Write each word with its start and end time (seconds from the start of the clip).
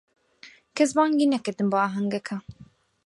کەس 0.77 0.89
بانگی 0.97 1.31
نەکردم 1.33 1.67
بۆ 1.71 1.77
ئاهەنگەکە. 1.81 2.35